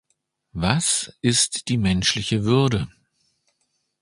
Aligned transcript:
Was 0.53 1.15
ist 1.21 1.67
die 1.67 1.77
menschliche 1.77 2.43
Würde? 2.43 2.87